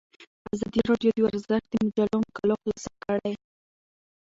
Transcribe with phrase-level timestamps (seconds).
[0.53, 3.33] ازادي راډیو د ورزش په اړه د مجلو مقالو خلاصه کړې.